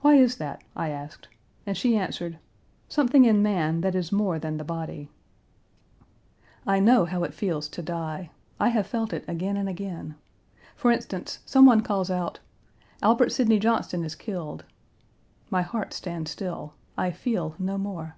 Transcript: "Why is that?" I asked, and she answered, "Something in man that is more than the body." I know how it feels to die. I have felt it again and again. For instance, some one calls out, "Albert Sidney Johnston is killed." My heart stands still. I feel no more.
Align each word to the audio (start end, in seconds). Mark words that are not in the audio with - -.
"Why 0.00 0.14
is 0.14 0.36
that?" 0.36 0.64
I 0.74 0.88
asked, 0.88 1.28
and 1.66 1.76
she 1.76 1.94
answered, 1.94 2.38
"Something 2.88 3.26
in 3.26 3.42
man 3.42 3.82
that 3.82 3.94
is 3.94 4.10
more 4.10 4.38
than 4.38 4.56
the 4.56 4.64
body." 4.64 5.10
I 6.66 6.80
know 6.80 7.04
how 7.04 7.22
it 7.22 7.34
feels 7.34 7.68
to 7.68 7.82
die. 7.82 8.30
I 8.58 8.70
have 8.70 8.86
felt 8.86 9.12
it 9.12 9.26
again 9.28 9.58
and 9.58 9.68
again. 9.68 10.14
For 10.74 10.90
instance, 10.90 11.40
some 11.44 11.66
one 11.66 11.82
calls 11.82 12.10
out, 12.10 12.40
"Albert 13.02 13.28
Sidney 13.28 13.58
Johnston 13.58 14.04
is 14.04 14.14
killed." 14.14 14.64
My 15.50 15.60
heart 15.60 15.92
stands 15.92 16.30
still. 16.30 16.72
I 16.96 17.10
feel 17.10 17.54
no 17.58 17.76
more. 17.76 18.16